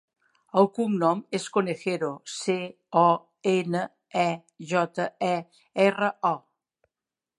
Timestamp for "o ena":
3.03-3.83